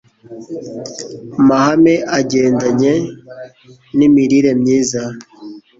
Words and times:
mahame 1.47 1.95
agendanye 2.19 2.93
nimirire 3.97 4.51
myiza 4.61 5.01